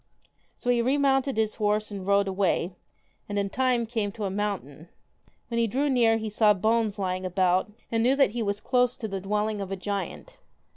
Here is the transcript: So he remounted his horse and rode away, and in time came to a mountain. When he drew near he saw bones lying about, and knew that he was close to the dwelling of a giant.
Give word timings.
So 0.57 0.71
he 0.71 0.81
remounted 0.81 1.37
his 1.37 1.53
horse 1.61 1.91
and 1.91 2.07
rode 2.07 2.27
away, 2.27 2.71
and 3.29 3.37
in 3.37 3.51
time 3.51 3.85
came 3.85 4.11
to 4.13 4.23
a 4.23 4.31
mountain. 4.31 4.89
When 5.49 5.59
he 5.59 5.67
drew 5.67 5.91
near 5.91 6.17
he 6.17 6.27
saw 6.27 6.55
bones 6.55 6.97
lying 6.97 7.23
about, 7.23 7.71
and 7.91 8.01
knew 8.01 8.15
that 8.15 8.31
he 8.31 8.41
was 8.41 8.59
close 8.61 8.97
to 8.97 9.07
the 9.07 9.21
dwelling 9.21 9.61
of 9.61 9.71
a 9.71 9.75
giant. 9.75 10.37